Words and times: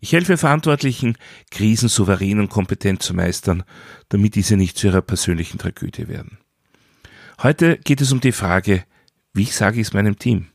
Ich 0.00 0.12
helfe 0.12 0.36
Verantwortlichen, 0.36 1.16
Krisen 1.50 1.88
souverän 1.88 2.38
und 2.38 2.50
kompetent 2.50 3.02
zu 3.02 3.14
meistern, 3.14 3.64
damit 4.10 4.36
diese 4.36 4.56
nicht 4.56 4.78
zu 4.78 4.86
ihrer 4.88 5.02
persönlichen 5.02 5.58
Tragödie 5.58 6.06
werden. 6.06 6.38
Heute 7.42 7.78
geht 7.78 8.00
es 8.00 8.12
um 8.12 8.20
die 8.20 8.32
Frage, 8.32 8.84
wie 9.34 9.44
sage 9.44 9.80
ich 9.80 9.88
es 9.88 9.92
meinem 9.92 10.18
Team? 10.18 10.46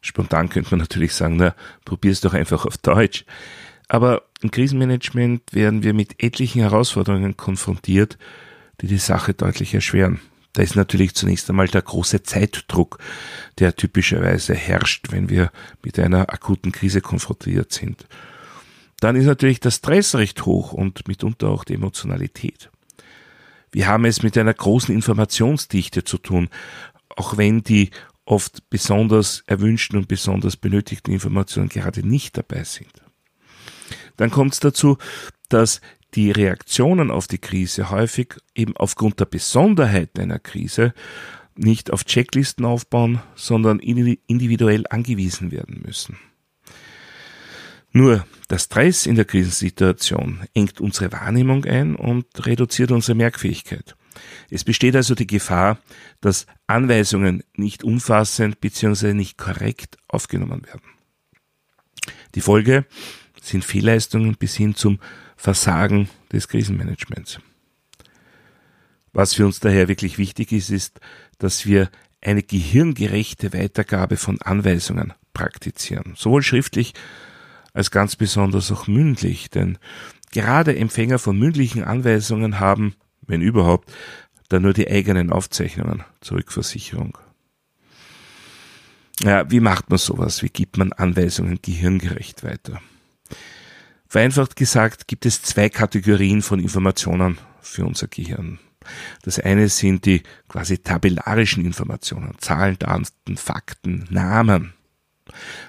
Spontan 0.00 0.48
könnte 0.48 0.70
man 0.70 0.80
natürlich 0.80 1.12
sagen, 1.12 1.36
na, 1.36 1.56
probier 1.84 2.12
es 2.12 2.20
doch 2.20 2.34
einfach 2.34 2.66
auf 2.66 2.78
Deutsch. 2.78 3.24
Aber 3.88 4.22
im 4.42 4.52
Krisenmanagement 4.52 5.52
werden 5.52 5.82
wir 5.82 5.92
mit 5.92 6.22
etlichen 6.22 6.60
Herausforderungen 6.60 7.36
konfrontiert, 7.36 8.16
die 8.80 8.86
die 8.86 8.98
Sache 8.98 9.34
deutlich 9.34 9.74
erschweren. 9.74 10.20
Da 10.52 10.62
ist 10.62 10.76
natürlich 10.76 11.14
zunächst 11.14 11.50
einmal 11.50 11.66
der 11.66 11.82
große 11.82 12.22
Zeitdruck, 12.22 12.98
der 13.58 13.74
typischerweise 13.74 14.54
herrscht, 14.54 15.06
wenn 15.10 15.28
wir 15.28 15.50
mit 15.82 15.98
einer 15.98 16.32
akuten 16.32 16.70
Krise 16.70 17.00
konfrontiert 17.00 17.72
sind 17.72 18.06
dann 19.00 19.16
ist 19.16 19.26
natürlich 19.26 19.60
der 19.60 19.70
Stress 19.70 20.14
recht 20.14 20.44
hoch 20.44 20.72
und 20.72 21.06
mitunter 21.06 21.48
auch 21.48 21.64
die 21.64 21.74
Emotionalität. 21.74 22.70
Wir 23.70 23.86
haben 23.86 24.04
es 24.04 24.22
mit 24.22 24.36
einer 24.38 24.54
großen 24.54 24.94
Informationsdichte 24.94 26.04
zu 26.04 26.18
tun, 26.18 26.48
auch 27.10 27.36
wenn 27.36 27.62
die 27.62 27.90
oft 28.24 28.68
besonders 28.70 29.42
erwünschten 29.46 29.98
und 29.98 30.08
besonders 30.08 30.56
benötigten 30.56 31.12
Informationen 31.12 31.68
gerade 31.68 32.06
nicht 32.06 32.36
dabei 32.36 32.64
sind. 32.64 32.92
Dann 34.16 34.30
kommt 34.30 34.54
es 34.54 34.60
dazu, 34.60 34.98
dass 35.48 35.80
die 36.14 36.30
Reaktionen 36.30 37.10
auf 37.10 37.26
die 37.26 37.38
Krise 37.38 37.90
häufig 37.90 38.34
eben 38.54 38.76
aufgrund 38.76 39.20
der 39.20 39.26
Besonderheiten 39.26 40.20
einer 40.20 40.38
Krise 40.38 40.94
nicht 41.54 41.90
auf 41.90 42.04
Checklisten 42.04 42.64
aufbauen, 42.64 43.20
sondern 43.34 43.78
individuell 43.80 44.84
angewiesen 44.88 45.50
werden 45.50 45.82
müssen. 45.84 46.18
Nur 47.92 48.26
der 48.50 48.58
Stress 48.58 49.06
in 49.06 49.16
der 49.16 49.24
Krisensituation 49.24 50.46
engt 50.54 50.80
unsere 50.80 51.12
Wahrnehmung 51.12 51.64
ein 51.64 51.96
und 51.96 52.26
reduziert 52.46 52.90
unsere 52.90 53.16
Merkfähigkeit. 53.16 53.96
Es 54.50 54.64
besteht 54.64 54.96
also 54.96 55.14
die 55.14 55.26
Gefahr, 55.26 55.78
dass 56.20 56.46
Anweisungen 56.66 57.44
nicht 57.54 57.84
umfassend 57.84 58.60
bzw. 58.60 59.14
nicht 59.14 59.38
korrekt 59.38 59.96
aufgenommen 60.08 60.66
werden. 60.66 60.82
Die 62.34 62.40
Folge 62.40 62.84
sind 63.40 63.64
Fehlleistungen 63.64 64.36
bis 64.36 64.56
hin 64.56 64.74
zum 64.74 64.98
Versagen 65.36 66.08
des 66.32 66.48
Krisenmanagements. 66.48 67.40
Was 69.12 69.34
für 69.34 69.46
uns 69.46 69.60
daher 69.60 69.88
wirklich 69.88 70.18
wichtig 70.18 70.52
ist, 70.52 70.70
ist, 70.70 71.00
dass 71.38 71.66
wir 71.66 71.90
eine 72.20 72.42
gehirngerechte 72.42 73.52
Weitergabe 73.52 74.16
von 74.16 74.42
Anweisungen 74.42 75.12
praktizieren, 75.32 76.14
sowohl 76.16 76.42
schriftlich 76.42 76.94
als 77.72 77.90
ganz 77.90 78.16
besonders 78.16 78.70
auch 78.72 78.86
mündlich, 78.86 79.50
denn 79.50 79.78
gerade 80.32 80.76
Empfänger 80.76 81.18
von 81.18 81.38
mündlichen 81.38 81.84
Anweisungen 81.84 82.60
haben, 82.60 82.94
wenn 83.22 83.42
überhaupt, 83.42 83.92
dann 84.48 84.62
nur 84.62 84.72
die 84.72 84.90
eigenen 84.90 85.30
Aufzeichnungen 85.30 86.04
zur 86.20 86.38
Rückversicherung. 86.38 87.18
Ja, 89.20 89.50
wie 89.50 89.60
macht 89.60 89.90
man 89.90 89.98
sowas? 89.98 90.42
Wie 90.42 90.48
gibt 90.48 90.78
man 90.78 90.92
Anweisungen 90.92 91.58
gehirngerecht 91.60 92.44
weiter? 92.44 92.80
Vereinfacht 94.06 94.56
gesagt 94.56 95.08
gibt 95.08 95.26
es 95.26 95.42
zwei 95.42 95.68
Kategorien 95.68 96.40
von 96.40 96.60
Informationen 96.60 97.38
für 97.60 97.84
unser 97.84 98.08
Gehirn. 98.08 98.58
Das 99.22 99.38
eine 99.38 99.68
sind 99.68 100.06
die 100.06 100.22
quasi 100.48 100.78
tabellarischen 100.78 101.64
Informationen, 101.64 102.36
Zahlen, 102.38 102.78
Daten, 102.78 103.36
Fakten, 103.36 104.06
Namen. 104.08 104.72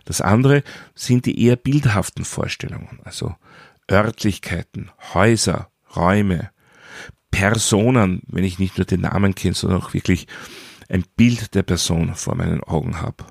Das 0.06 0.22
andere 0.22 0.64
sind 0.96 1.26
die 1.26 1.44
eher 1.44 1.56
bildhaften 1.56 2.26
Vorstellungen, 2.26 3.00
also 3.04 3.36
Örtlichkeiten, 3.90 4.92
Häuser, 5.14 5.70
Räume, 5.96 6.52
Personen, 7.32 8.22
wenn 8.28 8.44
ich 8.44 8.60
nicht 8.60 8.78
nur 8.78 8.86
den 8.86 9.02
Namen 9.02 9.36
kenne, 9.36 9.54
sondern 9.54 9.82
auch 9.82 9.94
wirklich 9.94 10.28
ein 10.90 11.04
Bild 11.16 11.54
der 11.56 11.64
Person 11.64 12.16
vor 12.16 12.36
meinen 12.36 12.64
Augen 12.64 13.02
habe. 13.02 13.26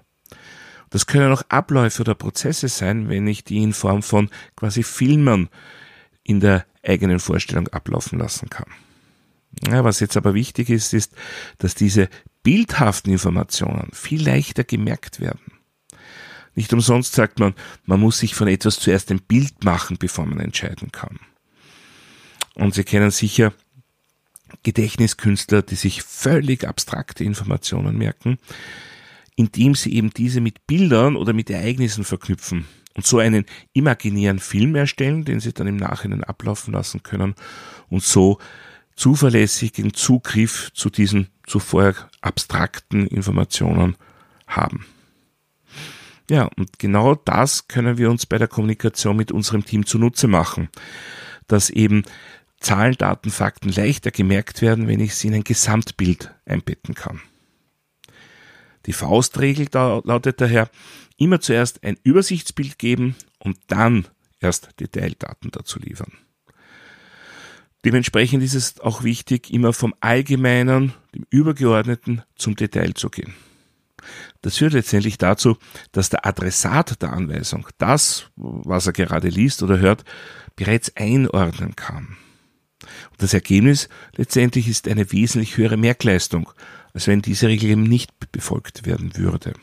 Das 0.90 1.06
können 1.06 1.32
auch 1.32 1.42
Abläufe 1.48 2.02
oder 2.02 2.14
Prozesse 2.14 2.68
sein, 2.68 3.08
wenn 3.08 3.26
ich 3.26 3.44
die 3.44 3.62
in 3.62 3.72
Form 3.72 4.02
von 4.02 4.30
quasi 4.56 4.82
Filmen 4.82 5.48
in 6.22 6.40
der 6.40 6.64
eigenen 6.82 7.20
Vorstellung 7.20 7.68
ablaufen 7.68 8.18
lassen 8.18 8.48
kann. 8.48 8.70
Ja, 9.66 9.84
was 9.84 10.00
jetzt 10.00 10.16
aber 10.16 10.34
wichtig 10.34 10.70
ist, 10.70 10.94
ist, 10.94 11.12
dass 11.58 11.74
diese 11.74 12.08
bildhaften 12.42 13.12
Informationen 13.12 13.90
viel 13.92 14.24
leichter 14.24 14.64
gemerkt 14.64 15.20
werden. 15.20 15.57
Nicht 16.58 16.72
umsonst 16.72 17.14
sagt 17.14 17.38
man, 17.38 17.54
man 17.86 18.00
muss 18.00 18.18
sich 18.18 18.34
von 18.34 18.48
etwas 18.48 18.80
zuerst 18.80 19.12
ein 19.12 19.20
Bild 19.20 19.62
machen, 19.62 19.96
bevor 19.96 20.26
man 20.26 20.40
entscheiden 20.40 20.90
kann. 20.90 21.20
Und 22.56 22.74
Sie 22.74 22.82
kennen 22.82 23.12
sicher 23.12 23.52
Gedächtniskünstler, 24.64 25.62
die 25.62 25.76
sich 25.76 26.02
völlig 26.02 26.66
abstrakte 26.66 27.22
Informationen 27.22 27.96
merken, 27.96 28.40
indem 29.36 29.76
sie 29.76 29.94
eben 29.94 30.10
diese 30.10 30.40
mit 30.40 30.66
Bildern 30.66 31.14
oder 31.14 31.32
mit 31.32 31.48
Ereignissen 31.48 32.02
verknüpfen 32.02 32.66
und 32.96 33.06
so 33.06 33.18
einen 33.20 33.46
imaginären 33.72 34.40
Film 34.40 34.74
erstellen, 34.74 35.24
den 35.24 35.38
sie 35.38 35.52
dann 35.52 35.68
im 35.68 35.76
Nachhinein 35.76 36.24
ablaufen 36.24 36.74
lassen 36.74 37.04
können 37.04 37.36
und 37.88 38.02
so 38.02 38.38
zuverlässigen 38.96 39.94
Zugriff 39.94 40.72
zu 40.74 40.90
diesen 40.90 41.28
zuvor 41.46 41.94
abstrakten 42.20 43.06
Informationen 43.06 43.94
haben. 44.48 44.86
Ja, 46.30 46.50
und 46.56 46.78
genau 46.78 47.14
das 47.14 47.68
können 47.68 47.96
wir 47.96 48.10
uns 48.10 48.26
bei 48.26 48.38
der 48.38 48.48
Kommunikation 48.48 49.16
mit 49.16 49.32
unserem 49.32 49.64
Team 49.64 49.86
zunutze 49.86 50.28
machen, 50.28 50.68
dass 51.46 51.70
eben 51.70 52.04
Zahlen, 52.60 52.94
Daten, 52.94 53.30
Fakten 53.30 53.70
leichter 53.70 54.10
gemerkt 54.10 54.60
werden, 54.60 54.88
wenn 54.88 55.00
ich 55.00 55.14
sie 55.14 55.28
in 55.28 55.34
ein 55.34 55.44
Gesamtbild 55.44 56.34
einbetten 56.44 56.94
kann. 56.94 57.20
Die 58.86 58.92
Faustregel 58.92 59.68
lautet 59.72 60.40
daher, 60.40 60.70
immer 61.16 61.40
zuerst 61.40 61.84
ein 61.84 61.98
Übersichtsbild 62.02 62.78
geben 62.78 63.16
und 63.38 63.58
dann 63.68 64.08
erst 64.40 64.80
Detaildaten 64.80 65.50
dazu 65.50 65.78
liefern. 65.78 66.12
Dementsprechend 67.84 68.42
ist 68.42 68.54
es 68.54 68.80
auch 68.80 69.04
wichtig, 69.04 69.52
immer 69.52 69.72
vom 69.72 69.94
Allgemeinen, 70.00 70.94
dem 71.14 71.26
Übergeordneten 71.30 72.22
zum 72.34 72.56
Detail 72.56 72.94
zu 72.94 73.08
gehen. 73.08 73.34
Das 74.42 74.58
führt 74.58 74.72
letztendlich 74.72 75.18
dazu, 75.18 75.56
dass 75.92 76.10
der 76.10 76.26
Adressat 76.26 77.00
der 77.02 77.12
Anweisung 77.12 77.66
das, 77.78 78.30
was 78.36 78.86
er 78.86 78.92
gerade 78.92 79.28
liest 79.28 79.62
oder 79.62 79.78
hört, 79.78 80.04
bereits 80.56 80.94
einordnen 80.96 81.76
kann. 81.76 82.16
Und 83.10 83.22
das 83.22 83.34
Ergebnis 83.34 83.88
letztendlich 84.16 84.68
ist 84.68 84.88
eine 84.88 85.10
wesentlich 85.12 85.56
höhere 85.56 85.76
Merkleistung, 85.76 86.50
als 86.94 87.06
wenn 87.06 87.22
diese 87.22 87.48
Regel 87.48 87.70
eben 87.70 87.82
nicht 87.82 88.12
befolgt 88.32 88.86
werden 88.86 89.16
würde. 89.16 89.54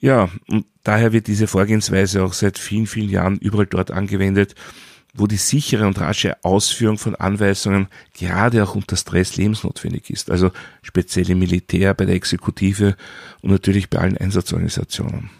Ja, 0.00 0.28
und 0.48 0.66
daher 0.82 1.12
wird 1.12 1.28
diese 1.28 1.46
Vorgehensweise 1.46 2.22
auch 2.24 2.34
seit 2.34 2.58
vielen, 2.58 2.86
vielen 2.86 3.08
Jahren 3.08 3.38
überall 3.38 3.66
dort 3.66 3.90
angewendet, 3.90 4.54
wo 5.14 5.26
die 5.28 5.36
sichere 5.36 5.86
und 5.86 6.00
rasche 6.00 6.44
Ausführung 6.44 6.98
von 6.98 7.14
Anweisungen 7.14 7.86
gerade 8.12 8.64
auch 8.64 8.74
unter 8.74 8.96
Stress 8.96 9.36
lebensnotwendig 9.36 10.10
ist. 10.10 10.30
Also 10.30 10.50
speziell 10.82 11.30
im 11.30 11.38
Militär, 11.38 11.94
bei 11.94 12.04
der 12.04 12.16
Exekutive 12.16 12.96
und 13.40 13.50
natürlich 13.50 13.88
bei 13.88 13.98
allen 13.98 14.18
Einsatzorganisationen. 14.18 15.30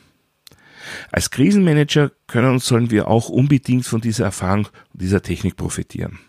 Als 1.11 1.31
Krisenmanager 1.31 2.13
können 2.27 2.51
und 2.51 2.63
sollen 2.63 2.91
wir 2.91 3.09
auch 3.09 3.29
unbedingt 3.29 3.85
von 3.85 4.01
dieser 4.01 4.27
Erfahrung 4.27 4.69
und 4.93 5.03
dieser 5.03 5.23
Technik 5.23 5.57
profitieren. 5.57 6.21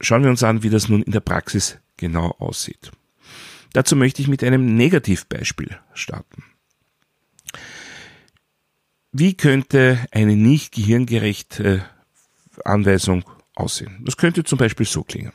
Schauen 0.00 0.22
wir 0.22 0.30
uns 0.30 0.42
an, 0.42 0.62
wie 0.62 0.70
das 0.70 0.88
nun 0.88 1.02
in 1.02 1.12
der 1.12 1.20
Praxis 1.20 1.78
genau 1.96 2.30
aussieht. 2.38 2.90
Dazu 3.72 3.96
möchte 3.96 4.22
ich 4.22 4.28
mit 4.28 4.42
einem 4.42 4.76
Negativbeispiel 4.76 5.78
starten. 5.94 6.44
Wie 9.14 9.34
könnte 9.36 9.98
eine 10.10 10.36
nicht 10.36 10.72
gehirngerechte 10.74 11.84
Anweisung 12.64 13.24
aussehen? 13.54 14.00
Das 14.06 14.16
könnte 14.16 14.42
zum 14.42 14.56
Beispiel 14.56 14.86
so 14.86 15.04
klingen. 15.04 15.34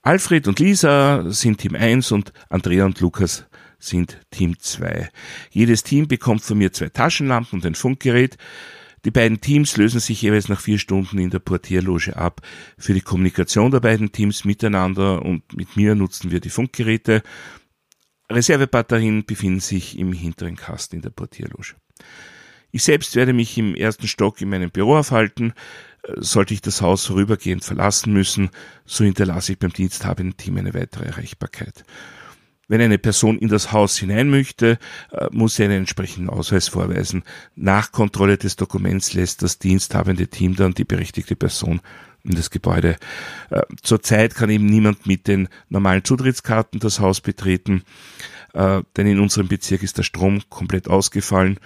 Alfred 0.00 0.48
und 0.48 0.60
Lisa 0.60 1.30
sind 1.30 1.58
Team 1.58 1.74
1 1.74 2.10
und 2.10 2.32
Andrea 2.48 2.86
und 2.86 2.98
Lukas 3.00 3.44
sind 3.78 4.18
Team 4.30 4.58
2. 4.58 5.10
Jedes 5.50 5.82
Team 5.82 6.08
bekommt 6.08 6.42
von 6.42 6.56
mir 6.56 6.72
zwei 6.72 6.88
Taschenlampen 6.88 7.58
und 7.58 7.66
ein 7.66 7.74
Funkgerät. 7.74 8.38
Die 9.04 9.10
beiden 9.10 9.42
Teams 9.42 9.76
lösen 9.76 10.00
sich 10.00 10.22
jeweils 10.22 10.48
nach 10.48 10.60
vier 10.60 10.78
Stunden 10.78 11.18
in 11.18 11.28
der 11.28 11.38
Portierloge 11.38 12.16
ab. 12.16 12.40
Für 12.78 12.94
die 12.94 13.02
Kommunikation 13.02 13.70
der 13.70 13.80
beiden 13.80 14.10
Teams 14.10 14.46
miteinander 14.46 15.22
und 15.22 15.54
mit 15.54 15.76
mir 15.76 15.94
nutzen 15.94 16.30
wir 16.30 16.40
die 16.40 16.48
Funkgeräte. 16.48 17.22
Reservebatterien 18.30 19.26
befinden 19.26 19.60
sich 19.60 19.98
im 19.98 20.14
hinteren 20.14 20.56
Kasten 20.56 20.96
in 20.96 21.02
der 21.02 21.10
Portierloge. 21.10 21.74
Ich 22.72 22.82
selbst 22.84 23.16
werde 23.16 23.32
mich 23.32 23.56
im 23.58 23.74
ersten 23.74 24.06
Stock 24.06 24.40
in 24.40 24.50
meinem 24.50 24.70
Büro 24.70 24.96
aufhalten. 24.96 25.52
Sollte 26.16 26.54
ich 26.54 26.62
das 26.62 26.80
Haus 26.80 27.06
vorübergehend 27.06 27.64
verlassen 27.64 28.12
müssen, 28.12 28.50
so 28.86 29.04
hinterlasse 29.04 29.52
ich 29.52 29.58
beim 29.58 29.72
diensthabenden 29.72 30.36
Team 30.36 30.56
eine 30.56 30.72
weitere 30.72 31.04
Erreichbarkeit. 31.04 31.84
Wenn 32.68 32.80
eine 32.80 32.98
Person 32.98 33.36
in 33.38 33.48
das 33.48 33.72
Haus 33.72 33.98
hinein 33.98 34.30
möchte, 34.30 34.78
äh, 35.10 35.26
muss 35.32 35.56
sie 35.56 35.64
einen 35.64 35.78
entsprechenden 35.78 36.30
Ausweis 36.30 36.68
vorweisen. 36.68 37.24
Nach 37.56 37.90
Kontrolle 37.90 38.38
des 38.38 38.54
Dokuments 38.54 39.12
lässt 39.12 39.42
das 39.42 39.58
diensthabende 39.58 40.28
Team 40.28 40.54
dann 40.54 40.72
die 40.72 40.84
berechtigte 40.84 41.34
Person 41.34 41.80
in 42.22 42.36
das 42.36 42.50
Gebäude. 42.50 42.96
Äh, 43.50 43.62
zurzeit 43.82 44.36
kann 44.36 44.50
eben 44.50 44.66
niemand 44.66 45.04
mit 45.04 45.26
den 45.26 45.48
normalen 45.68 46.04
Zutrittskarten 46.04 46.78
das 46.78 47.00
Haus 47.00 47.20
betreten, 47.20 47.82
äh, 48.54 48.82
denn 48.96 49.08
in 49.08 49.18
unserem 49.18 49.48
Bezirk 49.48 49.82
ist 49.82 49.98
der 49.98 50.04
Strom 50.04 50.40
komplett 50.48 50.86
ausgefallen 50.86 51.58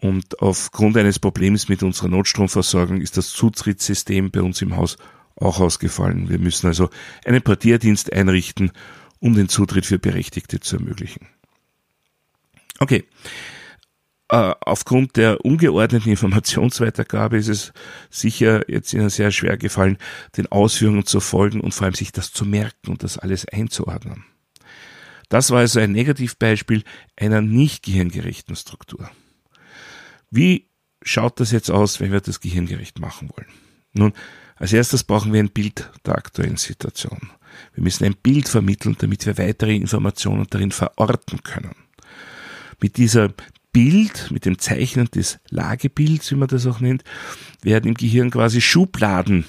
und 0.00 0.40
aufgrund 0.40 0.96
eines 0.96 1.18
Problems 1.18 1.68
mit 1.68 1.82
unserer 1.82 2.08
Notstromversorgung 2.08 3.00
ist 3.00 3.16
das 3.16 3.30
Zutrittssystem 3.30 4.30
bei 4.30 4.42
uns 4.42 4.62
im 4.62 4.76
Haus 4.76 4.96
auch 5.36 5.60
ausgefallen. 5.60 6.28
Wir 6.28 6.38
müssen 6.38 6.66
also 6.66 6.90
einen 7.24 7.42
Portierdienst 7.42 8.12
einrichten 8.12 8.72
um 9.20 9.34
den 9.34 9.48
Zutritt 9.48 9.86
für 9.86 9.98
Berechtigte 9.98 10.58
zu 10.60 10.76
ermöglichen. 10.76 11.28
Okay. 12.78 13.04
Äh, 14.30 14.54
aufgrund 14.60 15.16
der 15.16 15.44
ungeordneten 15.44 16.10
Informationsweitergabe 16.10 17.36
ist 17.36 17.48
es 17.48 17.72
sicher 18.08 18.68
jetzt 18.68 18.92
Ihnen 18.92 19.10
sehr 19.10 19.30
schwer 19.30 19.56
gefallen, 19.56 19.98
den 20.36 20.46
Ausführungen 20.46 21.04
zu 21.04 21.20
folgen 21.20 21.60
und 21.60 21.72
vor 21.72 21.84
allem 21.84 21.94
sich 21.94 22.12
das 22.12 22.32
zu 22.32 22.44
merken 22.44 22.90
und 22.90 23.02
das 23.02 23.18
alles 23.18 23.46
einzuordnen. 23.46 24.24
Das 25.28 25.50
war 25.50 25.58
also 25.58 25.78
ein 25.78 25.92
Negativbeispiel 25.92 26.82
einer 27.16 27.40
nicht 27.40 27.84
gehirngerechten 27.84 28.56
Struktur. 28.56 29.10
Wie 30.30 30.66
schaut 31.02 31.40
das 31.40 31.50
jetzt 31.50 31.70
aus, 31.70 32.00
wenn 32.00 32.12
wir 32.12 32.20
das 32.20 32.40
gehirngerecht 32.40 32.98
machen 33.00 33.30
wollen? 33.34 33.48
Nun, 33.92 34.12
als 34.56 34.72
erstes 34.72 35.04
brauchen 35.04 35.32
wir 35.32 35.40
ein 35.40 35.50
Bild 35.50 35.90
der 36.04 36.16
aktuellen 36.16 36.56
Situation. 36.56 37.30
Wir 37.74 37.82
müssen 37.82 38.04
ein 38.04 38.14
Bild 38.14 38.48
vermitteln, 38.48 38.96
damit 38.98 39.26
wir 39.26 39.38
weitere 39.38 39.74
Informationen 39.74 40.46
darin 40.48 40.70
verorten 40.70 41.42
können. 41.42 41.74
Mit 42.80 42.96
dieser 42.96 43.32
Bild, 43.72 44.30
mit 44.30 44.46
dem 44.46 44.58
Zeichnen 44.58 45.06
des 45.06 45.38
Lagebilds, 45.48 46.30
wie 46.30 46.36
man 46.36 46.48
das 46.48 46.66
auch 46.66 46.80
nennt, 46.80 47.04
werden 47.62 47.88
im 47.88 47.94
Gehirn 47.94 48.30
quasi 48.30 48.60
Schubladen 48.60 49.44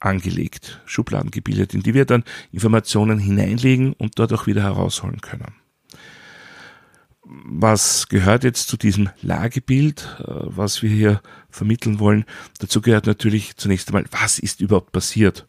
angelegt, 0.00 0.80
Schubladen 0.84 1.30
gebildet, 1.30 1.74
in 1.74 1.82
die 1.82 1.94
wir 1.94 2.04
dann 2.04 2.24
Informationen 2.52 3.18
hineinlegen 3.18 3.92
und 3.94 4.18
dort 4.18 4.32
auch 4.32 4.46
wieder 4.46 4.62
herausholen 4.62 5.20
können. 5.20 5.54
Was 7.28 8.06
gehört 8.06 8.44
jetzt 8.44 8.68
zu 8.68 8.76
diesem 8.76 9.10
Lagebild, 9.20 10.16
äh, 10.20 10.24
was 10.26 10.82
wir 10.82 10.90
hier 10.90 11.20
vermitteln 11.50 11.98
wollen? 11.98 12.24
Dazu 12.60 12.80
gehört 12.80 13.06
natürlich 13.06 13.56
zunächst 13.56 13.88
einmal, 13.88 14.04
was 14.12 14.38
ist 14.38 14.60
überhaupt 14.60 14.92
passiert? 14.92 15.48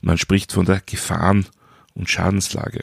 Man 0.00 0.18
spricht 0.18 0.50
von 0.50 0.66
der 0.66 0.82
Gefahren- 0.84 1.46
und 1.94 2.10
Schadenslage. 2.10 2.82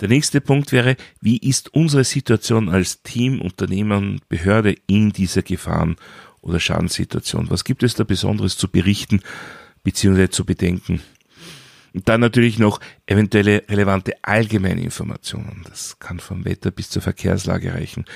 Der 0.00 0.08
nächste 0.08 0.42
Punkt 0.42 0.72
wäre, 0.72 0.96
wie 1.22 1.38
ist 1.38 1.72
unsere 1.72 2.04
Situation 2.04 2.68
als 2.68 3.02
Team, 3.02 3.40
Unternehmen, 3.40 4.20
Behörde 4.28 4.76
in 4.86 5.12
dieser 5.12 5.42
Gefahren- 5.42 5.96
oder 6.42 6.60
Schadenssituation? 6.60 7.48
Was 7.48 7.64
gibt 7.64 7.82
es 7.84 7.94
da 7.94 8.04
Besonderes 8.04 8.58
zu 8.58 8.68
berichten 8.68 9.22
bzw. 9.82 10.28
zu 10.28 10.44
bedenken? 10.44 11.00
Und 11.94 12.08
dann 12.08 12.20
natürlich 12.20 12.58
noch 12.58 12.80
eventuelle 13.06 13.64
relevante 13.68 14.14
allgemeine 14.22 14.82
Informationen. 14.82 15.62
Das 15.68 15.98
kann 15.98 16.20
vom 16.20 16.44
Wetter 16.44 16.70
bis 16.70 16.88
zur 16.88 17.02
Verkehrslage 17.02 17.74
reichen, 17.74 18.06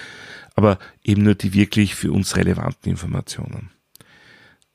aber 0.55 0.79
eben 1.03 1.23
nur 1.23 1.35
die 1.35 1.53
wirklich 1.53 1.95
für 1.95 2.11
uns 2.11 2.37
relevanten 2.37 2.91
Informationen. 2.91 3.71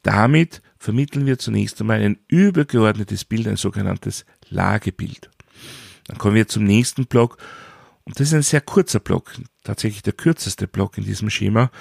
Damit 0.04 0.62
vermitteln 0.78 1.26
wir 1.26 1.38
zunächst 1.38 1.80
einmal 1.82 2.02
ein 2.02 2.18
übergeordnetes 2.28 3.26
Bild, 3.26 3.48
ein 3.48 3.58
sogenanntes 3.58 4.26
Lagebild. 4.50 5.30
Dann 6.08 6.18
kommen 6.18 6.36
wir 6.36 6.48
zum 6.48 6.64
nächsten 6.64 7.06
Block 7.06 7.38
und 8.04 8.20
das 8.20 8.28
ist 8.28 8.34
ein 8.34 8.42
sehr 8.42 8.62
kurzer 8.62 9.00
Block, 9.00 9.34
tatsächlich 9.64 10.02
der 10.02 10.14
kürzeste 10.14 10.68
Block 10.68 10.98
in 10.98 11.06
diesem 11.06 11.30
Schema. 11.30 11.72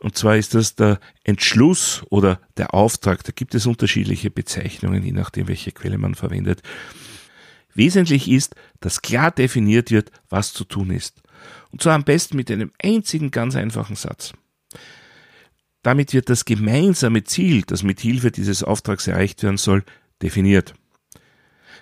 Und 0.00 0.16
zwar 0.16 0.36
ist 0.36 0.54
das 0.54 0.74
der 0.74 0.98
Entschluss 1.24 2.02
oder 2.08 2.40
der 2.56 2.74
Auftrag. 2.74 3.22
Da 3.24 3.32
gibt 3.32 3.54
es 3.54 3.66
unterschiedliche 3.66 4.30
Bezeichnungen, 4.30 5.02
je 5.02 5.12
nachdem, 5.12 5.48
welche 5.48 5.72
Quelle 5.72 5.98
man 5.98 6.14
verwendet. 6.14 6.62
Wesentlich 7.74 8.28
ist, 8.28 8.56
dass 8.80 9.02
klar 9.02 9.30
definiert 9.30 9.90
wird, 9.90 10.10
was 10.28 10.52
zu 10.52 10.64
tun 10.64 10.90
ist. 10.90 11.22
Und 11.70 11.82
zwar 11.82 11.94
am 11.94 12.04
besten 12.04 12.36
mit 12.36 12.50
einem 12.50 12.72
einzigen 12.82 13.30
ganz 13.30 13.56
einfachen 13.56 13.96
Satz. 13.96 14.32
Damit 15.82 16.12
wird 16.12 16.28
das 16.28 16.44
gemeinsame 16.44 17.24
Ziel, 17.24 17.62
das 17.62 17.82
mit 17.82 18.00
Hilfe 18.00 18.30
dieses 18.30 18.62
Auftrags 18.62 19.06
erreicht 19.06 19.42
werden 19.42 19.56
soll, 19.56 19.84
definiert. 20.22 20.74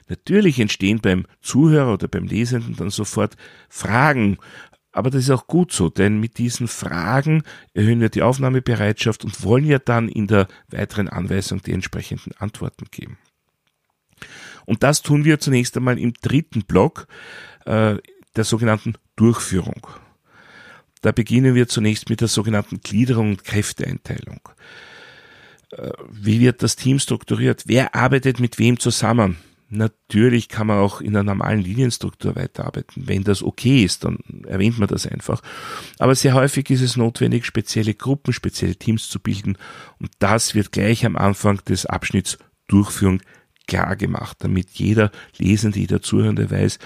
Natürlich 0.09 0.59
entstehen 0.59 1.01
beim 1.01 1.27
Zuhörer 1.41 1.95
oder 1.95 2.09
beim 2.09 2.25
Lesenden 2.25 2.77
dann 2.77 2.91
sofort 2.91 3.37
Fragen, 3.69 4.39
aber 4.93 5.11
das 5.11 5.25
ist 5.25 5.31
auch 5.31 5.47
gut 5.47 5.73
so, 5.73 5.91
denn 5.91 6.19
mit 6.19 6.39
diesen 6.39 6.67
Fragen 6.67 7.43
erhöhen 7.75 8.01
wir 8.01 8.09
die 8.09 8.23
Aufnahmebereitschaft 8.23 9.25
und 9.25 9.45
wollen 9.45 9.67
ja 9.67 9.79
dann 9.79 10.09
in 10.09 10.27
der 10.27 10.49
weiteren 10.69 11.09
Anweisung 11.09 11.63
die 11.63 11.73
entsprechenden 11.73 12.33
Antworten 12.39 12.87
geben. 12.91 13.19
Und 14.67 14.83
das 14.83 15.03
tun 15.03 15.25
wir 15.25 15.39
zunächst 15.41 15.77
einmal 15.77 15.99
im 15.99 16.13
dritten 16.15 16.65
Block 16.65 17.07
äh, 17.65 17.97
der 18.37 18.45
sogenannten 18.45 18.95
Durchführung. 19.17 19.87
Da 21.01 21.13
beginnen 21.13 21.55
wir 21.55 21.69
zunächst 21.69 22.11
mit 22.11 22.21
der 22.21 22.29
sogenannten 22.29 22.81
Gliederung 22.81 23.31
und 23.31 23.45
Kräfteeinteilung. 23.45 24.41
Äh, 25.71 25.91
wie 26.11 26.41
wird 26.41 26.63
das 26.63 26.77
Team 26.77 26.99
strukturiert? 26.99 27.65
Wer 27.67 27.95
arbeitet 27.95 28.41
mit 28.41 28.59
wem 28.59 28.79
zusammen? 28.79 29.37
Natürlich 29.71 30.49
kann 30.49 30.67
man 30.67 30.79
auch 30.79 31.03
in 31.03 31.09
einer 31.09 31.25
normalen 31.25 31.61
Linienstruktur 31.61 32.37
weiterarbeiten. 32.37 33.07
Wenn 33.07 33.23
das 33.23 33.43
okay 33.43 33.85
ist, 33.85 34.05
dann 34.05 34.19
erwähnt 34.47 34.79
man 34.79 34.89
das 34.89 35.07
einfach. 35.07 35.43
Aber 35.99 36.15
sehr 36.15 36.33
häufig 36.33 36.71
ist 36.71 36.81
es 36.81 36.97
notwendig, 36.97 37.45
spezielle 37.45 37.95
Gruppen, 37.95 38.33
spezielle 38.33 38.77
Teams 38.77 39.09
zu 39.09 39.21
bilden. 39.21 39.59
Und 39.99 40.11
das 40.21 40.55
wird 40.55 40.73
gleich 40.73 41.05
am 41.05 41.17
Anfang 41.17 41.63
des 41.65 41.85
Abschnitts 41.85 42.39
Durchführung 42.67 43.21
klar 43.67 43.97
gemacht, 43.97 44.39
damit 44.41 44.71
jeder 44.73 45.11
Lesende, 45.37 45.79
jeder 45.79 46.01
Zuhörende 46.01 46.51
weiß, 46.51 46.79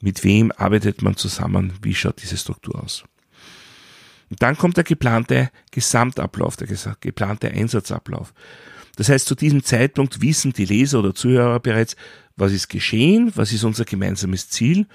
mit 0.00 0.22
wem 0.22 0.52
arbeitet 0.56 1.02
man 1.02 1.16
zusammen, 1.16 1.72
wie 1.82 1.94
schaut 1.94 2.22
diese 2.22 2.36
Struktur 2.36 2.82
aus. 2.82 3.04
Und 4.30 4.42
dann 4.42 4.56
kommt 4.56 4.76
der 4.76 4.84
geplante 4.84 5.50
Gesamtablauf, 5.70 6.56
der 6.56 6.68
geplante 7.00 7.50
Einsatzablauf. 7.50 8.32
Das 8.98 9.08
heißt, 9.08 9.28
zu 9.28 9.36
diesem 9.36 9.62
Zeitpunkt 9.62 10.22
wissen 10.22 10.52
die 10.52 10.64
Leser 10.64 10.98
oder 10.98 11.14
Zuhörer 11.14 11.60
bereits, 11.60 11.94
was 12.34 12.50
ist 12.50 12.68
geschehen, 12.68 13.30
was 13.36 13.52
ist 13.52 13.62
unser 13.62 13.84
gemeinsames 13.84 14.48
Ziel 14.50 14.86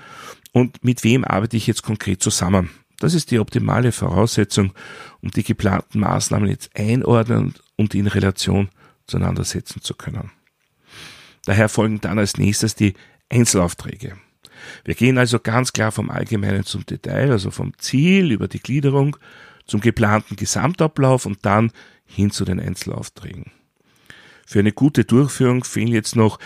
und 0.52 0.84
mit 0.84 1.06
wem 1.06 1.24
arbeite 1.24 1.56
ich 1.56 1.68
jetzt 1.68 1.84
konkret 1.84 2.22
zusammen. 2.22 2.70
Das 3.00 3.14
ist 3.14 3.32
die 3.32 3.40
optimale 3.40 3.94
Voraussetzung, 3.94 4.74
um 5.22 5.32
die 5.32 5.44
geplanten 5.44 6.02
Maßnahmen 6.02 6.50
jetzt 6.50 6.72
einordnen 6.76 7.54
und 7.78 7.96
in 7.96 8.08
Relation 8.08 8.68
zueinander 9.08 9.46
setzen 9.46 9.82
zu 9.82 9.94
können. 9.94 10.32
Daher 11.46 11.70
folgen 11.70 12.02
dann 12.02 12.20
als 12.20 12.38
nächstes 12.38 12.76
die 12.76 12.96
Einzelaufträge. 13.30 14.18
Wir 14.84 14.96
gehen 14.96 15.18
also 15.18 15.40
ganz 15.40 15.72
klar 15.72 15.94
vom 15.94 16.10
Allgemeinen 16.10 16.66
zum 16.66 16.86
Detail, 16.86 17.32
also 17.32 17.52
vom 17.52 17.72
Ziel 17.78 18.32
über 18.34 18.50
die 18.50 18.60
Gliederung 18.60 19.16
zum 19.66 19.80
geplanten 19.80 20.36
Gesamtablauf 20.36 21.26
und 21.26 21.46
dann 21.46 21.72
hin 22.06 22.32
zu 22.32 22.44
den 22.44 22.60
Einzelaufträgen. 22.60 23.63
Für 24.46 24.60
eine 24.60 24.72
gute 24.72 25.06
Durchführung 25.06 25.64
fehlen 25.64 25.90
jetzt 25.90 26.16
noch 26.16 26.40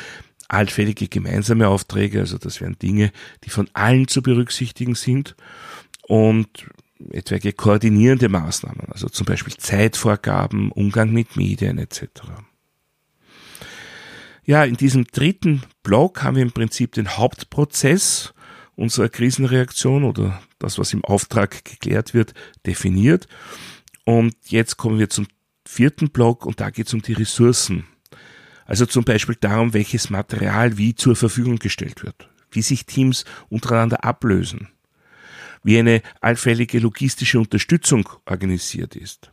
allfällige 0.47 1.07
gemeinsame 1.07 1.67
Aufträge, 1.67 2.19
also 2.19 2.37
das 2.37 2.61
wären 2.61 2.79
Dinge, 2.79 3.11
die 3.43 3.49
von 3.49 3.69
allen 3.73 4.07
zu 4.07 4.21
berücksichtigen 4.21 4.95
sind 4.95 5.35
und 6.07 6.47
etwaige 7.11 7.53
koordinierende 7.53 8.29
Maßnahmen, 8.29 8.87
also 8.89 9.09
zum 9.09 9.25
Beispiel 9.25 9.55
Zeitvorgaben, 9.57 10.71
Umgang 10.71 11.11
mit 11.11 11.35
Medien 11.35 11.77
etc. 11.77 12.03
Ja, 14.45 14.63
in 14.63 14.77
diesem 14.77 15.05
dritten 15.05 15.63
Block 15.83 16.23
haben 16.23 16.37
wir 16.37 16.43
im 16.43 16.53
Prinzip 16.53 16.93
den 16.93 17.17
Hauptprozess 17.17 18.33
unserer 18.75 19.09
Krisenreaktion 19.09 20.03
oder 20.03 20.41
das, 20.59 20.79
was 20.79 20.93
im 20.93 21.03
Auftrag 21.03 21.65
geklärt 21.65 22.13
wird, 22.13 22.33
definiert. 22.65 23.27
Und 24.05 24.35
jetzt 24.45 24.77
kommen 24.77 24.99
wir 24.99 25.09
zum 25.09 25.27
vierten 25.67 26.09
Block 26.09 26.45
und 26.45 26.59
da 26.59 26.69
geht 26.69 26.87
es 26.87 26.93
um 26.93 27.01
die 27.01 27.13
Ressourcen. 27.13 27.85
Also 28.65 28.85
zum 28.85 29.03
Beispiel 29.03 29.37
darum, 29.39 29.73
welches 29.73 30.09
Material 30.09 30.77
wie 30.77 30.95
zur 30.95 31.15
Verfügung 31.15 31.57
gestellt 31.57 32.03
wird, 32.03 32.29
wie 32.51 32.61
sich 32.61 32.85
Teams 32.85 33.23
untereinander 33.49 34.03
ablösen, 34.03 34.69
wie 35.63 35.77
eine 35.77 36.01
allfällige 36.21 36.79
logistische 36.79 37.39
Unterstützung 37.39 38.09
organisiert 38.25 38.95
ist. 38.95 39.31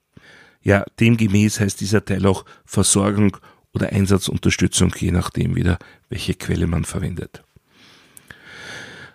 Ja, 0.62 0.84
demgemäß 1.00 1.60
heißt 1.60 1.80
dieser 1.80 2.04
Teil 2.04 2.24
auch 2.26 2.44
Versorgung 2.64 3.36
oder 3.74 3.90
Einsatzunterstützung, 3.90 4.94
je 4.96 5.10
nachdem 5.10 5.56
wieder, 5.56 5.78
welche 6.08 6.34
Quelle 6.34 6.66
man 6.66 6.84
verwendet. 6.84 7.42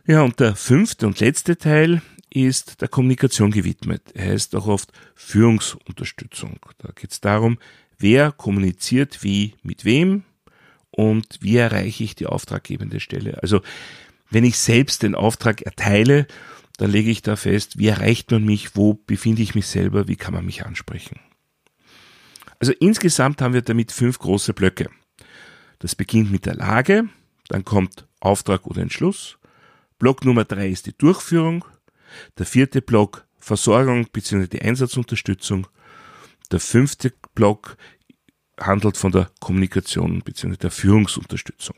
Ja, 0.06 0.22
und 0.22 0.40
der 0.40 0.56
fünfte 0.56 1.08
und 1.08 1.20
letzte 1.20 1.58
Teil 1.58 2.02
ist 2.30 2.82
der 2.82 2.88
Kommunikation 2.88 3.52
gewidmet. 3.52 4.12
Er 4.14 4.32
heißt 4.32 4.56
auch 4.56 4.68
oft 4.68 4.92
Führungsunterstützung. 5.16 6.60
Da 6.78 6.92
geht 6.94 7.12
es 7.12 7.22
darum, 7.22 7.58
wer 7.98 8.32
kommuniziert 8.32 9.24
wie 9.24 9.56
mit 9.64 9.86
wem 9.86 10.24
und 10.92 11.40
wie 11.42 11.58
erreiche 11.58 12.04
ich 12.04 12.16
die 12.16 12.28
auftraggebende 12.28 13.00
Stelle. 13.00 13.42
Also 13.42 13.62
wenn 14.30 14.44
ich 14.44 14.58
selbst 14.58 15.04
den 15.04 15.16
Auftrag 15.16 15.62
erteile, 15.62 16.28
dann 16.78 16.92
lege 16.92 17.12
ich 17.12 17.22
da 17.22 17.36
fest, 17.36 17.78
wie 17.78 17.88
erreicht 17.88 18.32
man 18.32 18.46
mich, 18.46 18.76
wo 18.76 18.94
befinde 18.94 19.42
ich 19.42 19.56
mich 19.56 19.68
selber, 19.68 20.08
wie 20.08 20.16
kann 20.16 20.34
man 20.34 20.46
mich 20.46 20.66
ansprechen. 20.66 21.20
Also 22.60 22.74
insgesamt 22.80 23.42
haben 23.42 23.54
wir 23.54 23.62
damit 23.62 23.92
fünf 23.92 24.20
große 24.20 24.54
Blöcke. 24.54 24.90
Das 25.80 25.96
beginnt 25.96 26.32
mit 26.32 26.46
der 26.46 26.56
Lage, 26.56 27.10
dann 27.48 27.66
kommt 27.66 28.06
Auftrag 28.20 28.68
oder 28.68 28.82
Entschluss. 28.82 29.38
Block 29.98 30.24
Nummer 30.24 30.46
drei 30.46 30.70
ist 30.70 30.86
die 30.86 30.98
Durchführung. 30.98 31.66
Der 32.38 32.46
vierte 32.46 32.82
Block 32.82 33.26
Versorgung 33.38 34.08
bzw. 34.12 34.48
die 34.48 34.62
Einsatzunterstützung. 34.62 35.68
Der 36.52 36.60
fünfte 36.60 37.14
Block 37.36 37.78
handelt 38.60 38.98
von 38.98 39.12
der 39.12 39.30
Kommunikation 39.40 40.22
bzw. 40.22 40.58
der 40.58 40.72
Führungsunterstützung. 40.72 41.76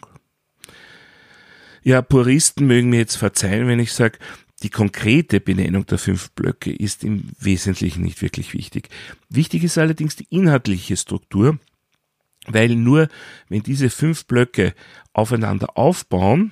Ja, 1.83 2.01
Puristen 2.01 2.67
mögen 2.67 2.89
mir 2.89 2.99
jetzt 2.99 3.15
verzeihen, 3.15 3.67
wenn 3.67 3.79
ich 3.79 3.93
sage, 3.93 4.19
die 4.61 4.69
konkrete 4.69 5.39
Benennung 5.39 5.85
der 5.87 5.97
fünf 5.97 6.31
Blöcke 6.31 6.71
ist 6.71 7.03
im 7.03 7.29
Wesentlichen 7.39 8.03
nicht 8.03 8.21
wirklich 8.21 8.53
wichtig. 8.53 8.89
Wichtig 9.29 9.63
ist 9.63 9.79
allerdings 9.79 10.15
die 10.15 10.27
inhaltliche 10.29 10.95
Struktur, 10.97 11.57
weil 12.45 12.75
nur 12.75 13.07
wenn 13.49 13.63
diese 13.63 13.89
fünf 13.89 14.25
Blöcke 14.25 14.75
aufeinander 15.13 15.77
aufbauen, 15.77 16.51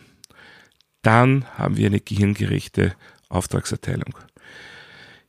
dann 1.04 1.46
haben 1.58 1.78
wir 1.78 1.88
eine 1.88 2.00
gehirngerechte 2.00 2.96
Auftragserteilung. 3.30 4.16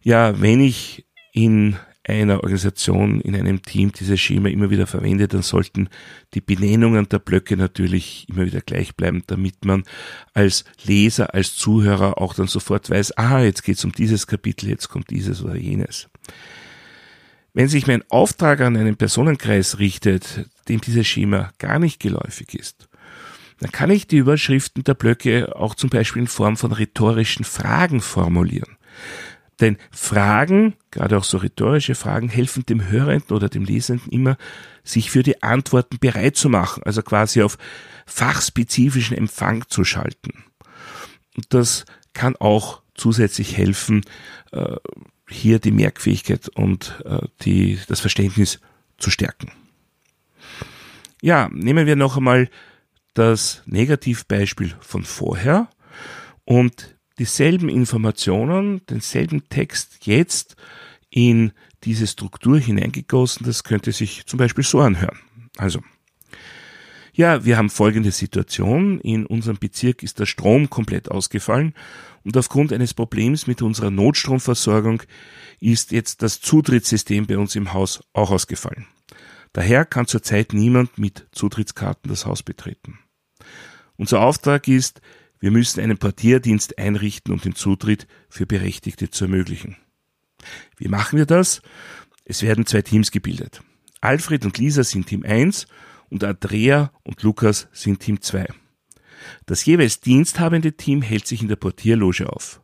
Ja, 0.02 0.40
wenn 0.40 0.61
ich 0.61 1.07
in 1.33 1.76
einer 2.11 2.42
Organisation, 2.42 3.21
in 3.21 3.37
einem 3.37 3.62
Team 3.62 3.92
dieses 3.92 4.21
Schema 4.21 4.49
immer 4.49 4.71
wieder 4.71 4.87
verwende, 4.87 5.28
dann 5.28 5.42
sollten 5.42 5.88
die 6.35 6.40
Benennungen 6.40 7.09
der 7.09 7.19
Blöcke 7.19 7.57
natürlich 7.57 8.26
immer 8.28 8.47
wieder 8.47 8.61
gleich 8.61 8.97
bleiben, 8.97 9.23
damit 9.26 9.64
man 9.64 9.85
als 10.33 10.64
Leser, 10.85 11.35
als 11.35 11.54
Zuhörer 11.54 12.21
auch 12.21 12.35
dann 12.35 12.49
sofort 12.49 12.90
weiß, 12.90 13.16
ah, 13.19 13.42
jetzt 13.42 13.62
geht 13.62 13.76
es 13.76 13.85
um 13.85 13.92
dieses 13.92 14.26
Kapitel, 14.26 14.69
jetzt 14.69 14.88
kommt 14.88 15.11
dieses 15.11 15.42
oder 15.42 15.57
jenes. 15.57 16.09
Wenn 17.52 17.69
sich 17.69 17.87
mein 17.87 18.04
Auftrag 18.11 18.61
an 18.61 18.76
einen 18.76 18.97
Personenkreis 18.97 19.78
richtet, 19.78 20.49
dem 20.69 20.80
dieses 20.80 21.07
Schema 21.07 21.52
gar 21.59 21.78
nicht 21.78 22.00
geläufig 22.00 22.54
ist, 22.54 22.88
dann 23.61 23.73
kann 23.73 23.90
ich 23.90 24.07
die 24.07 24.17
Überschriften 24.17 24.85
der 24.85 24.95
Blöcke 24.95 25.55
auch 25.55 25.75
zum 25.75 25.90
Beispiel 25.90 26.23
in 26.23 26.29
Form 26.29 26.57
von 26.57 26.73
rhetorischen 26.73 27.45
Fragen 27.45 28.00
formulieren. 28.00 28.76
Denn 29.61 29.76
Fragen, 29.90 30.75
gerade 30.90 31.19
auch 31.19 31.25
so 31.25 31.37
rhetorische 31.37 31.95
Fragen, 31.95 32.31
helfen 32.31 32.64
dem 32.64 32.88
Hörenden 32.88 33.37
oder 33.37 33.50
dem 33.50 33.64
Lesenden 33.64 34.11
immer, 34.11 34.38
sich 34.83 35.11
für 35.11 35.23
die 35.23 35.43
Antworten 35.43 35.99
bereit 35.99 36.37
zu 36.37 36.49
machen, 36.49 36.83
also 36.85 37.02
quasi 37.02 37.43
auf 37.43 37.59
fachspezifischen 38.07 39.17
Empfang 39.17 39.69
zu 39.69 39.85
schalten. 39.85 40.45
Und 41.37 41.52
das 41.52 41.85
kann 42.14 42.37
auch 42.37 42.83
zusätzlich 42.95 43.59
helfen, 43.59 44.02
äh, 44.52 44.76
hier 45.29 45.59
die 45.59 45.71
Merkfähigkeit 45.71 46.49
und 46.49 47.02
äh, 47.05 47.21
die, 47.43 47.79
das 47.88 48.00
Verständnis 48.00 48.59
zu 48.97 49.11
stärken. 49.11 49.52
Ja, 51.21 51.50
nehmen 51.52 51.87
wir 51.87 51.97
noch 51.97 52.17
einmal 52.17 52.49
das 53.14 53.62
Negativbeispiel 53.67 54.75
von 54.81 55.05
vorher 55.05 55.69
und 56.45 56.97
dieselben 57.19 57.69
Informationen, 57.69 58.85
denselben 58.87 59.49
Text 59.49 60.07
jetzt 60.07 60.57
in 61.11 61.52
diese 61.85 62.07
Struktur 62.07 62.59
hineingegossen. 62.59 63.45
Das 63.47 63.64
könnte 63.64 63.93
sich 63.93 64.26
zum 64.26 64.38
Beispiel 64.38 64.64
so 64.64 64.81
anhören. 64.81 65.19
Also, 65.59 65.81
ja, 67.12 67.45
wir 67.45 67.59
haben 67.59 67.71
folgende 67.71 68.12
Situation. 68.12 69.00
In 69.00 69.26
unserem 69.26 69.59
Bezirk 69.59 70.02
ist 70.02 70.19
der 70.19 70.26
Strom 70.26 70.71
komplett 70.71 71.11
ausgefallen 71.11 71.75
und 72.25 72.37
aufgrund 72.37 72.73
eines 72.73 72.95
Problems 72.95 73.47
mit 73.47 73.62
unserer 73.62 73.90
Notstromversorgung 73.90 75.02
ist 75.59 75.93
jetzt 75.93 76.23
das 76.23 76.40
Zutrittssystem 76.40 77.26
bei 77.26 77.37
uns 77.37 77.57
im 77.57 77.73
Haus 77.73 78.02
auch 78.12 78.31
ausgefallen. 78.31 78.87
Daher 79.52 79.85
kann 79.85 80.07
zurzeit 80.07 80.52
niemand 80.52 80.99
mit 80.99 81.26
Zutrittskarten 81.33 82.09
das 82.09 82.26
Haus 82.26 82.42
betreten. 82.42 82.99
Unser 83.97 84.21
Auftrag 84.21 84.69
ist, 84.69 85.00
wir 85.40 85.50
müssen 85.50 85.80
einen 85.80 85.99
Portierdienst 85.99 86.78
einrichten, 86.78 87.33
um 87.33 87.40
den 87.40 87.54
Zutritt 87.54 88.07
für 88.28 88.47
Berechtigte 88.47 89.11
zu 89.11 89.25
ermöglichen. 89.25 89.76
Wie 90.76 90.88
machen 90.88 91.19
wir 91.19 91.26
das? 91.26 91.62
Es 92.25 92.42
werden 92.42 92.66
zwei 92.66 92.83
Teams 92.83 93.11
gebildet. 93.11 93.62
Alfred 94.00 94.45
und 94.45 94.57
Lisa 94.59 94.85
sind 94.85 95.07
Team 95.07 95.25
1 95.25 95.66
und 96.09 96.25
Andrea 96.25 96.92
und 97.02 97.23
Lukas 97.23 97.69
sind 97.73 98.00
Team 98.00 98.21
2. 98.21 98.49
Das 99.47 99.64
jeweils 99.64 100.00
diensthabende 100.00 100.73
Team 100.73 101.02
hält 101.02 101.26
sich 101.26 101.42
in 101.42 101.49
der 101.49 101.57
Portierloge 101.57 102.30
auf. 102.33 102.62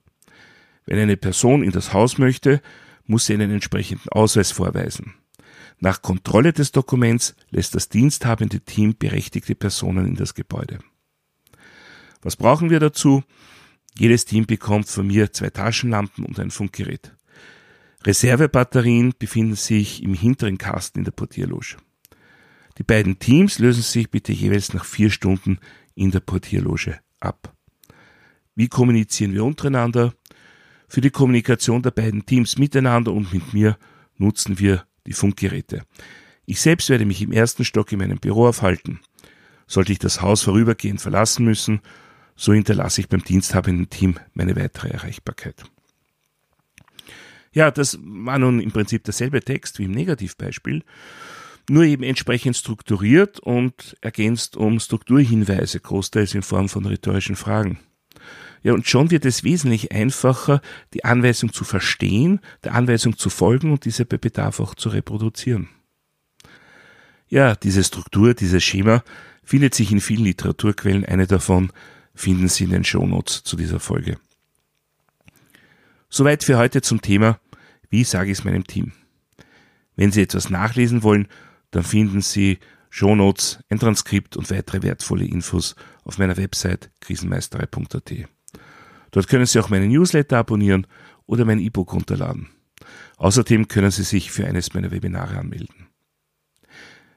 Wenn 0.84 0.98
eine 0.98 1.16
Person 1.16 1.62
in 1.62 1.72
das 1.72 1.92
Haus 1.92 2.18
möchte, 2.18 2.62
muss 3.04 3.26
sie 3.26 3.34
einen 3.34 3.50
entsprechenden 3.50 4.08
Ausweis 4.10 4.52
vorweisen. 4.52 5.14
Nach 5.78 6.00
Kontrolle 6.00 6.52
des 6.52 6.72
Dokuments 6.72 7.34
lässt 7.50 7.74
das 7.74 7.88
diensthabende 7.88 8.60
Team 8.60 8.96
berechtigte 8.98 9.54
Personen 9.54 10.06
in 10.06 10.14
das 10.14 10.34
Gebäude. 10.34 10.78
Was 12.22 12.36
brauchen 12.36 12.70
wir 12.70 12.80
dazu? 12.80 13.22
Jedes 13.98 14.24
Team 14.24 14.46
bekommt 14.46 14.88
von 14.88 15.06
mir 15.06 15.32
zwei 15.32 15.50
Taschenlampen 15.50 16.24
und 16.24 16.38
ein 16.38 16.50
Funkgerät. 16.50 17.14
Reservebatterien 18.04 19.14
befinden 19.18 19.56
sich 19.56 20.02
im 20.02 20.14
hinteren 20.14 20.58
Kasten 20.58 21.00
in 21.00 21.04
der 21.04 21.12
Portierloge. 21.12 21.76
Die 22.78 22.82
beiden 22.82 23.18
Teams 23.18 23.58
lösen 23.58 23.82
sich 23.82 24.10
bitte 24.10 24.32
jeweils 24.32 24.74
nach 24.74 24.84
vier 24.84 25.10
Stunden 25.10 25.58
in 25.94 26.10
der 26.10 26.20
Portierloge 26.20 27.00
ab. 27.20 27.54
Wie 28.54 28.68
kommunizieren 28.68 29.32
wir 29.32 29.44
untereinander? 29.44 30.14
Für 30.88 31.00
die 31.00 31.10
Kommunikation 31.10 31.82
der 31.82 31.90
beiden 31.90 32.24
Teams 32.24 32.58
miteinander 32.58 33.12
und 33.12 33.32
mit 33.32 33.52
mir 33.52 33.76
nutzen 34.18 34.58
wir 34.58 34.86
die 35.06 35.12
Funkgeräte. 35.12 35.82
Ich 36.44 36.60
selbst 36.60 36.90
werde 36.90 37.04
mich 37.04 37.22
im 37.22 37.32
ersten 37.32 37.64
Stock 37.64 37.90
in 37.92 37.98
meinem 37.98 38.18
Büro 38.18 38.46
aufhalten. 38.46 39.00
Sollte 39.66 39.92
ich 39.92 39.98
das 39.98 40.20
Haus 40.20 40.42
vorübergehend 40.42 41.00
verlassen 41.00 41.44
müssen, 41.44 41.80
so 42.36 42.52
hinterlasse 42.52 43.00
ich 43.00 43.08
beim 43.08 43.24
diensthabenden 43.24 43.90
Team 43.90 44.18
meine 44.34 44.54
weitere 44.56 44.88
Erreichbarkeit. 44.88 45.64
Ja, 47.52 47.70
das 47.70 47.98
war 48.02 48.38
nun 48.38 48.60
im 48.60 48.70
Prinzip 48.70 49.04
derselbe 49.04 49.40
Text 49.40 49.78
wie 49.78 49.84
im 49.84 49.92
Negativbeispiel, 49.92 50.84
nur 51.70 51.84
eben 51.84 52.02
entsprechend 52.02 52.56
strukturiert 52.56 53.40
und 53.40 53.96
ergänzt 54.02 54.56
um 54.56 54.78
Strukturhinweise, 54.78 55.80
großteils 55.80 56.34
in 56.34 56.42
Form 56.42 56.68
von 56.68 56.84
rhetorischen 56.84 57.34
Fragen. 57.34 57.78
Ja, 58.66 58.72
und 58.72 58.88
schon 58.88 59.12
wird 59.12 59.24
es 59.24 59.44
wesentlich 59.44 59.92
einfacher, 59.92 60.60
die 60.92 61.04
Anweisung 61.04 61.52
zu 61.52 61.62
verstehen, 61.62 62.40
der 62.64 62.74
Anweisung 62.74 63.16
zu 63.16 63.30
folgen 63.30 63.70
und 63.70 63.84
diese 63.84 64.04
bei 64.04 64.18
Bedarf 64.18 64.58
auch 64.58 64.74
zu 64.74 64.88
reproduzieren. 64.88 65.68
Ja, 67.28 67.54
diese 67.54 67.84
Struktur, 67.84 68.34
dieses 68.34 68.64
Schema 68.64 69.04
findet 69.44 69.76
sich 69.76 69.92
in 69.92 70.00
vielen 70.00 70.24
Literaturquellen. 70.24 71.04
Eine 71.04 71.28
davon 71.28 71.70
finden 72.12 72.48
Sie 72.48 72.64
in 72.64 72.70
den 72.70 72.82
Shownotes 72.82 73.44
zu 73.44 73.56
dieser 73.56 73.78
Folge. 73.78 74.18
Soweit 76.08 76.42
für 76.42 76.58
heute 76.58 76.82
zum 76.82 77.00
Thema, 77.00 77.38
wie 77.88 78.02
sage 78.02 78.32
ich 78.32 78.38
es 78.38 78.44
meinem 78.44 78.66
Team? 78.66 78.90
Wenn 79.94 80.10
Sie 80.10 80.22
etwas 80.22 80.50
nachlesen 80.50 81.04
wollen, 81.04 81.28
dann 81.70 81.84
finden 81.84 82.20
Sie 82.20 82.58
Shownotes, 82.90 83.60
ein 83.68 83.78
Transkript 83.78 84.36
und 84.36 84.50
weitere 84.50 84.82
wertvolle 84.82 85.24
Infos 85.24 85.76
auf 86.02 86.18
meiner 86.18 86.36
Website 86.36 86.90
krisenmeisterei.at. 86.98 88.26
Dort 89.16 89.26
können 89.28 89.46
Sie 89.46 89.58
auch 89.58 89.70
meinen 89.70 89.88
Newsletter 89.88 90.36
abonnieren 90.36 90.86
oder 91.24 91.46
mein 91.46 91.58
E-Book 91.58 91.94
runterladen. 91.94 92.50
Außerdem 93.16 93.66
können 93.66 93.90
Sie 93.90 94.02
sich 94.02 94.30
für 94.30 94.46
eines 94.46 94.74
meiner 94.74 94.90
Webinare 94.90 95.38
anmelden. 95.38 95.86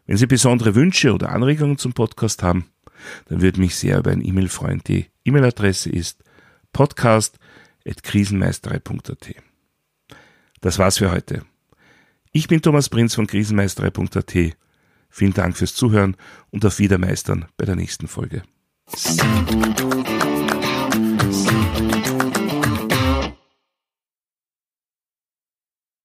Wenn 0.06 0.16
Sie 0.16 0.26
besondere 0.26 0.76
Wünsche 0.76 1.14
oder 1.14 1.34
Anregungen 1.34 1.78
zum 1.78 1.92
Podcast 1.92 2.42
haben, 2.42 2.68
dann 3.26 3.42
würde 3.42 3.60
mich 3.60 3.76
sehr 3.76 4.00
über 4.00 4.12
ein 4.12 4.26
E-Mail 4.26 4.48
freuen. 4.48 4.82
Die 4.88 5.08
E-Mail-Adresse 5.26 5.90
ist 5.90 6.24
podcast.krisenmeisterei.at. 6.72 9.36
Das 10.62 10.80
war's 10.80 11.00
für 11.00 11.12
heute. 11.12 11.44
Ich 12.32 12.48
bin 12.48 12.62
Thomas 12.62 12.88
Prinz 12.88 13.14
von 13.14 13.28
krisenmeisterei.at. 13.28 14.34
Vielen 15.10 15.34
Dank 15.34 15.58
fürs 15.58 15.76
Zuhören 15.76 16.16
und 16.50 16.66
auf 16.66 16.80
Wiedermeistern 16.80 17.48
bei 17.58 17.66
der 17.66 17.76
nächsten 17.76 18.08
Folge. 18.08 18.44
Sleep. 20.92 22.19